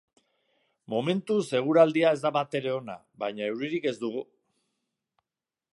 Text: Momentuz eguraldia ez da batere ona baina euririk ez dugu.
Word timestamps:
Momentuz 0.93 1.43
eguraldia 1.59 2.15
ez 2.17 2.21
da 2.23 2.33
batere 2.39 2.73
ona 2.77 2.97
baina 3.25 3.53
euririk 3.53 3.87
ez 3.93 3.97
dugu. 4.05 4.27